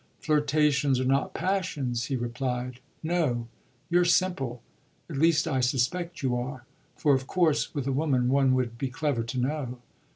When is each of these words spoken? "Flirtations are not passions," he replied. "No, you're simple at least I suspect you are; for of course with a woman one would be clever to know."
"Flirtations 0.19 0.99
are 0.99 1.05
not 1.05 1.35
passions," 1.35 2.05
he 2.05 2.15
replied. 2.15 2.79
"No, 3.03 3.47
you're 3.87 4.03
simple 4.03 4.63
at 5.07 5.15
least 5.17 5.47
I 5.47 5.59
suspect 5.59 6.23
you 6.23 6.35
are; 6.37 6.65
for 6.95 7.13
of 7.13 7.27
course 7.27 7.75
with 7.75 7.85
a 7.85 7.91
woman 7.93 8.27
one 8.27 8.55
would 8.55 8.79
be 8.79 8.87
clever 8.87 9.21
to 9.21 9.37
know." 9.39 9.77